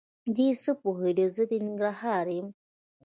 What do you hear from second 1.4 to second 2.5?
د ننګرهار یم؟!